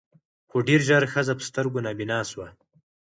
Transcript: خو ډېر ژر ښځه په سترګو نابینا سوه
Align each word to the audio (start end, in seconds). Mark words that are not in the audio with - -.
خو 0.49 0.57
ډېر 0.67 0.81
ژر 0.87 1.03
ښځه 1.13 1.33
په 1.37 1.43
سترګو 1.49 1.83
نابینا 1.85 2.19
سوه 2.31 2.47